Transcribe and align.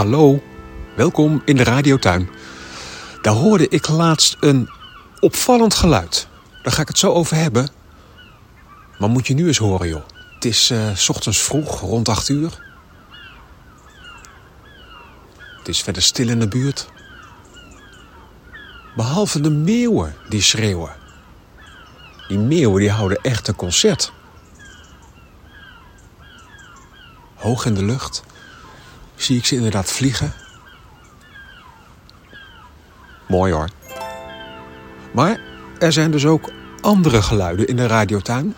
hallo. 0.00 0.42
Welkom 0.96 1.42
in 1.44 1.56
de 1.56 1.64
radiotuin. 1.64 2.28
Daar 3.22 3.34
hoorde 3.34 3.68
ik 3.68 3.88
laatst 3.88 4.36
een 4.40 4.70
opvallend 5.18 5.74
geluid. 5.74 6.28
Daar 6.62 6.72
ga 6.72 6.82
ik 6.82 6.88
het 6.88 6.98
zo 6.98 7.12
over 7.12 7.36
hebben. 7.36 7.70
Maar 8.98 9.08
moet 9.08 9.26
je 9.26 9.34
nu 9.34 9.46
eens 9.46 9.58
horen, 9.58 9.88
joh. 9.88 10.02
Het 10.34 10.44
is 10.44 10.70
eh, 10.70 10.94
s 10.94 11.08
ochtends 11.08 11.38
vroeg, 11.38 11.80
rond 11.80 12.08
8 12.08 12.28
uur. 12.28 12.58
Het 15.58 15.68
is 15.68 15.82
verder 15.82 16.02
stil 16.02 16.28
in 16.28 16.40
de 16.40 16.48
buurt. 16.48 16.88
Behalve 18.96 19.40
de 19.40 19.50
meeuwen 19.50 20.14
die 20.28 20.42
schreeuwen. 20.42 20.96
Die 22.28 22.38
meeuwen 22.38 22.80
die 22.80 22.90
houden 22.90 23.18
echt 23.22 23.48
een 23.48 23.56
concert. 23.56 24.12
Hoog 27.34 27.66
in 27.66 27.74
de 27.74 27.84
lucht 27.84 28.22
zie 29.22 29.36
ik 29.36 29.44
ze 29.44 29.54
inderdaad 29.54 29.92
vliegen. 29.92 30.32
Mooi 33.28 33.52
hoor. 33.52 33.68
Maar 35.12 35.40
er 35.78 35.92
zijn 35.92 36.10
dus 36.10 36.26
ook 36.26 36.52
andere 36.80 37.22
geluiden 37.22 37.66
in 37.66 37.76
de 37.76 37.86
radiotuin. 37.86 38.54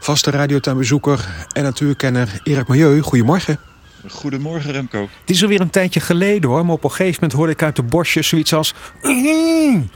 Vaste 0.00 0.30
radiotuinbezoeker 0.30 1.28
en 1.52 1.62
natuurkenner 1.62 2.40
Erik 2.44 2.68
Milieu, 2.68 3.00
goedemorgen. 3.00 3.60
Goedemorgen 4.08 4.72
Remco. 4.72 5.08
Het 5.20 5.30
is 5.30 5.42
alweer 5.42 5.60
een 5.60 5.70
tijdje 5.70 6.00
geleden 6.00 6.50
hoor, 6.50 6.64
maar 6.64 6.74
op 6.74 6.84
een 6.84 6.90
gegeven 6.90 7.14
moment 7.14 7.32
hoorde 7.32 7.52
ik 7.52 7.62
uit 7.62 7.76
de 7.76 7.82
bosjes 7.82 8.28
zoiets 8.28 8.52
als... 8.52 8.74
En 9.02 9.90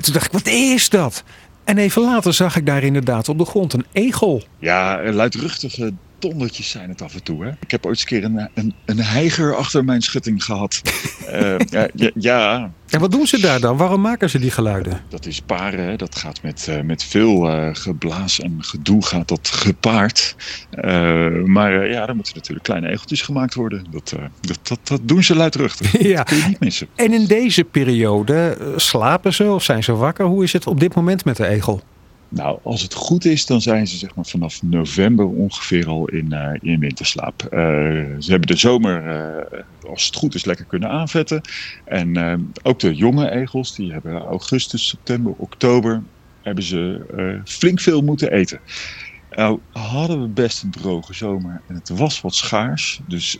toen 0.00 0.12
dacht 0.12 0.26
ik, 0.26 0.32
wat 0.32 0.46
is 0.46 0.88
dat? 0.88 1.24
En 1.64 1.78
even 1.78 2.02
later 2.02 2.34
zag 2.34 2.56
ik 2.56 2.66
daar 2.66 2.82
inderdaad 2.82 3.28
op 3.28 3.38
de 3.38 3.44
grond 3.44 3.72
een 3.72 3.86
egel. 3.92 4.44
Ja, 4.58 5.00
een 5.02 5.14
luidruchtige 5.14 5.92
dondertjes 6.20 6.70
zijn 6.70 6.88
het 6.88 7.02
af 7.02 7.14
en 7.14 7.22
toe. 7.22 7.44
Hè? 7.44 7.50
Ik 7.60 7.70
heb 7.70 7.86
ooit 7.86 7.94
eens 7.94 8.00
een 8.00 8.20
keer 8.20 8.24
een, 8.24 8.48
een, 8.54 8.74
een 8.84 9.00
heiger 9.00 9.56
achter 9.56 9.84
mijn 9.84 10.02
schutting 10.02 10.44
gehad. 10.44 10.82
uh, 11.28 11.58
ja, 11.58 11.88
ja, 11.94 12.10
ja, 12.14 12.72
En 12.88 13.00
wat 13.00 13.10
doen 13.10 13.26
ze 13.26 13.40
daar 13.40 13.60
dan? 13.60 13.76
Waarom 13.76 14.00
maken 14.00 14.30
ze 14.30 14.38
die 14.38 14.50
geluiden? 14.50 15.00
Dat 15.08 15.26
is 15.26 15.40
paren. 15.40 15.84
Hè? 15.84 15.96
Dat 15.96 16.16
gaat 16.16 16.42
met, 16.42 16.66
uh, 16.70 16.80
met 16.80 17.04
veel 17.04 17.50
uh, 17.50 17.68
geblaas 17.72 18.40
en 18.40 18.56
gedoe 18.58 19.04
gaat 19.04 19.28
dat 19.28 19.48
gepaard. 19.48 20.36
maar 21.44 21.88
ja, 21.88 22.06
dan 22.06 22.16
moeten 22.16 22.34
natuurlijk 22.34 22.64
kleine 22.64 22.88
egeltjes 22.88 23.22
gemaakt 23.22 23.54
worden. 23.54 23.86
Dat, 23.90 24.14
dat, 24.40 24.58
dat, 24.62 24.78
dat, 24.82 25.00
doen 25.02 25.24
ze 25.24 25.36
luidruchtig. 25.36 26.02
ja. 26.02 26.16
Dat 26.16 26.26
kun 26.26 26.36
je 26.36 26.44
niet 26.46 26.60
missen. 26.60 26.88
En 26.94 27.12
in 27.12 27.26
deze 27.26 27.64
periode 27.64 28.56
slapen 28.76 29.34
ze 29.34 29.50
of 29.50 29.62
zijn 29.62 29.84
ze 29.84 29.92
wakker? 29.92 30.26
Hoe 30.26 30.44
is 30.44 30.52
het 30.52 30.66
op 30.66 30.80
dit 30.80 30.94
moment 30.94 31.24
met 31.24 31.36
de 31.36 31.46
egel? 31.46 31.82
Nou, 32.30 32.58
als 32.62 32.82
het 32.82 32.94
goed 32.94 33.24
is, 33.24 33.46
dan 33.46 33.60
zijn 33.60 33.86
ze 33.86 33.96
zeg 33.96 34.14
maar, 34.14 34.24
vanaf 34.24 34.62
november 34.62 35.26
ongeveer 35.26 35.88
al 35.88 36.08
in, 36.08 36.58
in 36.60 36.80
winterslaap. 36.80 37.42
Uh, 37.42 37.50
ze 38.18 38.30
hebben 38.30 38.46
de 38.46 38.56
zomer, 38.56 39.06
uh, 39.52 39.60
als 39.90 40.06
het 40.06 40.16
goed 40.16 40.34
is, 40.34 40.44
lekker 40.44 40.64
kunnen 40.64 40.90
aanvetten. 40.90 41.40
En 41.84 42.52
ook 42.62 42.78
de 42.78 42.94
jonge 42.94 43.30
egels, 43.30 43.74
die 43.74 43.92
hebben 43.92 44.22
augustus, 44.22 44.88
september, 44.88 45.32
oktober, 45.36 46.02
hebben 46.42 46.64
ze 46.64 47.42
flink 47.44 47.80
veel 47.80 48.02
moeten 48.02 48.32
eten. 48.32 48.60
Nou, 49.30 49.60
hadden 49.70 50.22
we 50.22 50.28
best 50.28 50.62
een 50.62 50.70
droge 50.70 51.14
zomer 51.14 51.62
en 51.66 51.74
het 51.74 51.88
was 51.88 52.20
wat 52.20 52.34
schaars. 52.34 53.00
Dus 53.06 53.38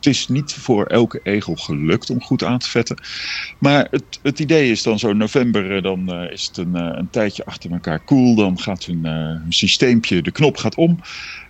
het 0.00 0.08
is 0.08 0.28
niet 0.28 0.52
voor 0.52 0.86
elke 0.86 1.20
egel 1.22 1.54
gelukt 1.56 2.10
om 2.10 2.22
goed 2.22 2.44
aan 2.44 2.58
te 2.58 2.68
vetten. 2.68 2.96
Maar 3.58 3.86
het, 3.90 4.20
het 4.22 4.38
idee 4.38 4.70
is 4.70 4.82
dan 4.82 4.98
zo 4.98 5.12
november, 5.12 5.82
dan 5.82 6.14
uh, 6.14 6.30
is 6.30 6.46
het 6.46 6.56
een, 6.56 6.76
uh, 6.76 6.88
een, 6.92 7.10
tijdje 7.10 7.44
achter 7.44 7.72
elkaar 7.72 7.98
koel. 7.98 8.34
Dan 8.34 8.58
gaat 8.58 8.84
hun, 8.84 9.00
uh, 9.04 9.12
hun 9.12 9.52
systeempje, 9.52 10.22
de 10.22 10.30
knop 10.30 10.56
gaat 10.56 10.74
om. 10.74 11.00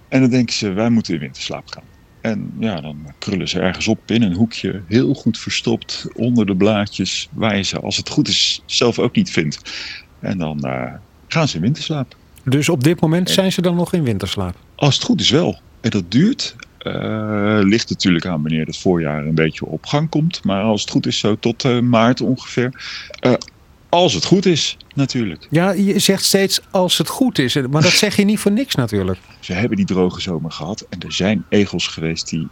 En 0.09 0.21
dan 0.21 0.31
denken 0.31 0.55
ze, 0.55 0.73
wij 0.73 0.91
moeten 0.91 1.15
in 1.15 1.21
winterslaap 1.21 1.67
gaan. 1.67 1.83
En 2.21 2.53
ja, 2.59 2.81
dan 2.81 3.12
krullen 3.19 3.48
ze 3.48 3.61
ergens 3.61 3.89
op 3.89 4.11
in 4.11 4.23
een 4.23 4.34
hoekje, 4.34 4.83
heel 4.87 5.15
goed 5.15 5.39
verstopt 5.39 6.06
onder 6.15 6.47
de 6.47 6.56
blaadjes, 6.56 7.28
waar 7.32 7.56
je 7.56 7.62
ze, 7.62 7.81
als 7.81 7.97
het 7.97 8.09
goed 8.09 8.28
is, 8.28 8.62
zelf 8.67 8.99
ook 8.99 9.15
niet 9.15 9.31
vindt. 9.31 9.61
En 10.21 10.38
dan 10.38 10.61
gaan 11.28 11.49
ze 11.49 11.56
in 11.56 11.62
winterslaap. 11.62 12.17
Dus 12.44 12.69
op 12.69 12.84
dit 12.84 13.00
moment 13.00 13.31
zijn 13.31 13.53
ze 13.53 13.62
dan 13.62 13.75
nog 13.75 13.93
in 13.93 14.03
winterslaap? 14.03 14.56
Als 14.75 14.94
het 14.94 15.05
goed 15.05 15.21
is 15.21 15.31
wel. 15.31 15.61
En 15.81 15.91
dat 15.91 16.11
duurt 16.11 16.56
uh, 16.87 17.59
ligt 17.63 17.91
natuurlijk 17.91 18.27
aan 18.27 18.43
wanneer 18.43 18.67
het 18.67 18.79
voorjaar 18.79 19.27
een 19.27 19.35
beetje 19.35 19.67
op 19.67 19.87
gang 19.87 20.09
komt. 20.09 20.45
Maar 20.45 20.63
als 20.63 20.81
het 20.81 20.91
goed 20.91 21.07
is, 21.07 21.19
zo 21.19 21.37
tot 21.37 21.65
uh, 21.65 21.81
maart 21.81 22.21
ongeveer. 22.21 22.83
Uh, 23.27 23.33
als 23.89 24.15
het 24.15 24.25
goed 24.25 24.47
is, 24.47 24.77
natuurlijk. 24.95 25.47
Ja, 25.51 25.71
je 25.71 25.99
zegt 25.99 26.25
steeds 26.25 26.61
als 26.71 26.99
het 26.99 27.09
goed 27.09 27.39
is. 27.39 27.55
Maar 27.55 27.83
dat 27.83 27.91
zeg 27.91 28.17
je 28.17 28.25
niet 28.25 28.39
voor 28.39 28.53
niks 28.53 28.75
natuurlijk. 28.75 29.19
Ze 29.41 29.53
hebben 29.53 29.77
die 29.77 29.87
droge 29.87 30.21
zomer 30.21 30.53
gehad. 30.53 30.87
En 30.89 31.01
er 31.01 31.13
zijn 31.13 31.45
egels 31.49 31.87
geweest 31.87 32.29
die 32.29 32.49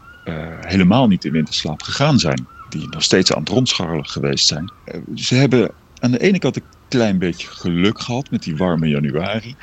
helemaal 0.60 1.08
niet 1.08 1.24
in 1.24 1.32
winterslaap 1.32 1.82
gegaan 1.82 2.18
zijn. 2.18 2.46
Die 2.68 2.88
nog 2.88 3.02
steeds 3.02 3.32
aan 3.32 3.40
het 3.40 3.48
rondscharrelen 3.48 4.06
geweest 4.06 4.46
zijn. 4.46 4.72
ze 5.14 5.34
hebben 5.34 5.70
aan 5.98 6.10
de 6.10 6.20
ene 6.20 6.38
kant 6.38 6.56
een 6.56 6.62
klein 6.88 7.18
beetje 7.18 7.48
geluk 7.48 8.00
gehad 8.00 8.30
met 8.30 8.42
die 8.42 8.56
warme 8.56 8.88
januari. 8.88 9.54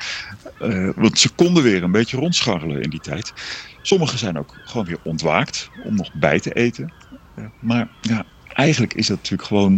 want 0.96 1.18
ze 1.18 1.28
konden 1.34 1.62
weer 1.62 1.82
een 1.82 1.90
beetje 1.90 2.16
rondscharrelen 2.16 2.82
in 2.82 2.90
die 2.90 3.00
tijd. 3.00 3.32
Sommigen 3.86 4.18
zijn 4.18 4.38
ook 4.38 4.54
gewoon 4.64 4.86
weer 4.86 4.98
ontwaakt 5.02 5.70
om 5.84 5.94
nog 5.94 6.12
bij 6.12 6.40
te 6.40 6.52
eten. 6.52 6.92
Maar 7.60 7.88
ja, 8.00 8.24
eigenlijk 8.52 8.94
is 8.94 9.06
dat 9.06 9.16
natuurlijk 9.16 9.48
gewoon 9.48 9.72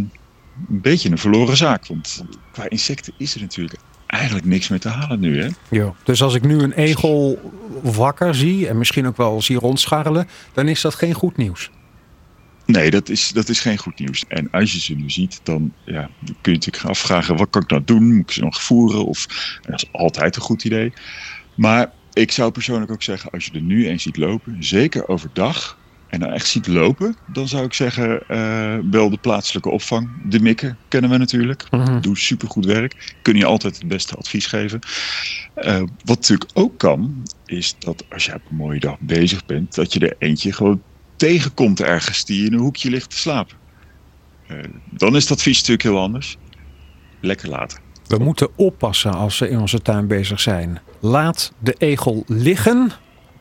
een 0.69 0.81
beetje 0.81 1.11
een 1.11 1.19
verloren 1.19 1.57
zaak. 1.57 1.87
Want 1.87 2.25
qua 2.53 2.69
insecten 2.69 3.13
is 3.17 3.35
er 3.35 3.41
natuurlijk 3.41 3.81
eigenlijk 4.07 4.47
niks 4.47 4.69
meer 4.69 4.81
te 4.81 4.89
halen 4.89 5.21
nu. 5.21 5.43
Hè? 5.43 5.49
Ja, 5.71 5.95
dus 6.05 6.23
als 6.23 6.35
ik 6.35 6.43
nu 6.43 6.59
een 6.59 6.73
egel 6.73 7.51
wakker 7.83 8.35
zie 8.35 8.69
en 8.69 8.79
misschien 8.79 9.07
ook 9.07 9.17
wel 9.17 9.43
zie 9.43 9.59
rondscharrelen, 9.59 10.29
dan 10.53 10.69
is 10.69 10.81
dat 10.81 10.95
geen 10.95 11.15
goed 11.15 11.37
nieuws. 11.37 11.71
Nee, 12.67 12.91
dat 12.91 13.09
is, 13.09 13.29
dat 13.29 13.49
is 13.49 13.61
geen 13.61 13.79
goed 13.79 13.99
nieuws. 13.99 14.25
En 14.29 14.51
als 14.51 14.73
je 14.73 14.81
ze 14.81 14.95
nu 14.95 15.11
ziet, 15.11 15.41
dan 15.43 15.73
ja, 15.85 16.11
kun 16.25 16.53
je 16.53 16.59
natuurlijk 16.59 16.85
afvragen: 16.85 17.37
wat 17.37 17.51
kan 17.51 17.63
ik 17.63 17.71
nou 17.71 17.85
doen? 17.85 18.15
Moet 18.15 18.21
ik 18.21 18.31
ze 18.31 18.41
nog 18.41 18.63
voeren? 18.63 19.05
Of, 19.05 19.27
dat 19.63 19.83
is 19.83 19.89
altijd 19.93 20.37
een 20.37 20.43
goed 20.43 20.65
idee. 20.65 20.93
Maar 21.55 21.93
ik 22.13 22.33
zou 22.33 22.51
persoonlijk 22.51 22.91
ook 22.91 23.03
zeggen, 23.03 23.31
als 23.31 23.45
je 23.45 23.53
er 23.53 23.63
nu 23.63 23.89
eens 23.89 24.03
ziet 24.03 24.17
lopen, 24.17 24.65
zeker 24.65 25.09
overdag, 25.09 25.79
en 26.09 26.21
dan 26.21 26.33
echt 26.33 26.47
ziet 26.47 26.67
lopen, 26.67 27.17
dan 27.27 27.49
zou 27.49 27.65
ik 27.65 27.75
zeggen, 27.75 28.23
uh, 28.31 28.79
wel 28.91 29.11
de 29.11 29.17
plaatselijke 29.17 29.71
opvang. 29.71 30.11
De 30.25 30.41
mikken 30.41 30.79
kennen 30.89 31.11
we 31.11 31.17
natuurlijk. 31.17 31.65
Mm 31.71 31.81
-hmm. 31.81 32.01
Doe 32.01 32.19
supergoed 32.19 32.65
werk. 32.65 33.15
Kun 33.23 33.37
je 33.37 33.45
altijd 33.45 33.77
het 33.77 33.89
beste 33.89 34.15
advies 34.15 34.47
geven. 34.47 34.81
Uh, 35.57 35.83
wat 36.05 36.17
natuurlijk 36.17 36.51
ook 36.55 36.79
kan, 36.79 37.23
is 37.47 37.75
dat 37.79 38.05
als 38.11 38.25
je 38.25 38.35
op 38.35 38.43
een 38.51 38.57
mooie 38.57 38.81
dag 38.81 38.97
bezig 39.01 39.47
bent, 39.47 39.75
dat 39.75 39.93
je 39.93 40.01
er 40.01 40.17
eentje 40.19 40.53
gewoon 40.53 40.83
tegenkomt 41.17 41.81
ergens 41.81 42.25
die 42.25 42.47
in 42.47 42.53
een 42.53 42.59
hoekje 42.59 42.91
ligt 42.91 43.11
te 43.11 43.19
slapen. 43.19 43.57
Uh, 44.51 44.59
dan 44.91 45.17
is 45.17 45.23
het 45.23 45.33
advies 45.33 45.57
natuurlijk 45.57 45.83
heel 45.83 45.99
anders. 45.99 46.37
Lekker 47.21 47.49
laten. 47.49 47.88
We 48.09 48.19
moeten 48.19 48.49
oppassen 48.57 49.13
als 49.13 49.39
we 49.39 49.49
in 49.49 49.61
onze 49.61 49.83
tuin 49.83 50.07
bezig 50.07 50.41
zijn. 50.41 50.81
Laat 51.01 51.53
de 51.59 51.75
egel 51.79 52.25
liggen. 52.27 52.91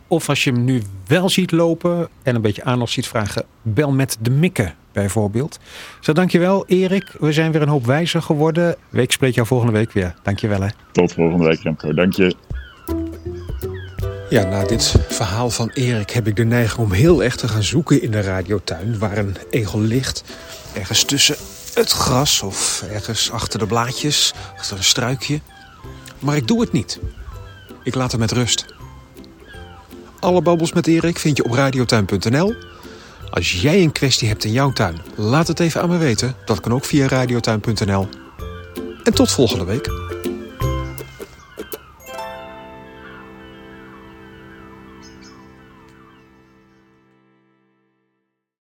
Of 0.08 0.30
als 0.30 0.44
je 0.44 0.52
hem 0.52 0.64
nu 0.64 0.82
wel 1.08 1.30
ziet 1.30 1.52
lopen 1.52 2.08
en 2.24 2.36
een 2.36 2.42
beetje 2.42 2.64
aandacht 2.64 2.92
ziet 2.92 3.08
vragen, 3.08 3.46
bel 3.62 3.92
met 3.92 4.18
de 4.22 4.30
mikken 4.30 4.74
bijvoorbeeld. 4.92 5.60
Zo, 6.00 6.14
dankjewel 6.14 6.66
Erik. 6.66 7.16
We 7.20 7.32
zijn 7.32 7.52
weer 7.52 7.62
een 7.62 7.68
hoop 7.68 7.86
wijzer 7.86 8.22
geworden. 8.22 8.76
Week 8.90 9.12
spreek 9.12 9.36
jou 9.36 9.48
volgende 9.48 9.74
week 9.74 9.92
weer. 9.92 10.16
Dankjewel 10.24 10.62
hè. 10.62 10.70
Tot 10.92 11.14
volgende 11.14 11.46
week 11.46 11.62
Remco. 11.62 11.94
Dank 11.94 12.14
je. 12.14 12.36
Ja, 14.30 14.44
na 14.44 14.64
dit 14.64 14.96
verhaal 15.08 15.50
van 15.50 15.72
Erik 15.74 16.10
heb 16.10 16.28
ik 16.28 16.36
de 16.36 16.46
neiging 16.46 16.86
om 16.86 16.92
heel 16.92 17.24
erg 17.24 17.36
te 17.36 17.48
gaan 17.48 17.64
zoeken 17.64 18.02
in 18.02 18.12
de 18.12 18.22
radiotuin 18.22 19.00
waar 19.00 19.18
een 19.18 19.36
egel 19.50 19.82
ligt. 19.82 20.24
Ergens 20.74 21.04
tussen 21.04 21.36
het 21.78 21.92
gras 21.92 22.42
of 22.42 22.84
ergens 22.92 23.32
achter 23.32 23.60
de 23.60 23.68
blaadjes, 23.68 24.34
achter 24.58 24.78
een 24.78 24.84
struikje. 24.84 25.42
Maar 26.20 26.36
ik 26.36 26.48
doe 26.48 26.62
het 26.62 26.72
niet. 26.72 27.00
Ik 27.84 27.96
laat 27.96 28.12
hem 28.12 28.20
met 28.20 28.32
rust. 28.32 28.66
Alle 30.20 30.42
babbels 30.42 30.74
met 30.74 30.88
Erik 30.88 31.20
vind 31.20 31.38
je 31.38 31.44
op 31.44 31.52
radiotuin.nl. 31.52 32.56
Als 33.30 33.62
jij 33.62 33.82
een 33.82 33.92
kwestie 33.92 34.28
hebt 34.28 34.44
in 34.44 34.52
jouw 34.52 34.72
tuin, 34.72 35.02
laat 35.16 35.48
het 35.48 35.60
even 35.60 35.82
aan 35.82 35.90
me 35.90 35.98
weten. 35.98 36.36
Dat 36.46 36.60
kan 36.60 36.74
ook 36.74 36.86
via 36.86 37.08
radiotuin.nl. 37.08 38.10
En 39.04 39.14
tot 39.14 39.32
volgende 39.32 39.66
week. 39.66 40.17